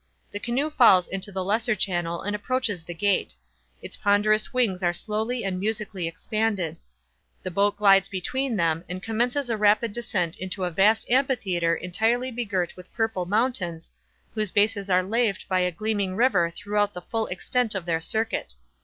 The 0.31 0.39
canoe 0.39 0.71
falls 0.71 1.07
into 1.07 1.31
the 1.31 1.43
lesser 1.43 1.75
channel 1.75 2.23
and 2.23 2.35
approaches 2.35 2.81
the 2.83 2.93
gate. 2.95 3.35
Its 3.83 3.95
ponderous 3.97 4.51
wings 4.51 4.81
are 4.81 4.93
slowly 4.93 5.43
and 5.43 5.59
musically 5.59 6.07
expanded. 6.07 6.79
The 7.43 7.51
boat 7.51 7.77
glides 7.77 8.09
between 8.09 8.55
them, 8.55 8.83
and 8.89 9.03
commences 9.03 9.47
a 9.47 9.57
rapid 9.57 9.93
descent 9.93 10.37
into 10.39 10.63
a 10.63 10.71
vast 10.71 11.07
amphitheatre 11.11 11.75
entirely 11.75 12.31
begirt 12.31 12.75
with 12.75 12.91
purple 12.91 13.27
mountains, 13.27 13.91
whose 14.33 14.49
bases 14.51 14.89
are 14.89 15.03
laved 15.03 15.47
by 15.47 15.59
a 15.59 15.71
gleaming 15.71 16.15
river 16.15 16.49
throughout 16.49 16.95
the 16.95 17.01
full 17.03 17.27
extent 17.27 17.75
of 17.75 17.85
their 17.85 17.99
circuit. 17.99 18.55